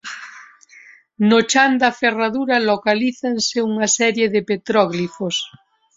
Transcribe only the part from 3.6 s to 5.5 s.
unha serie de petróglifos.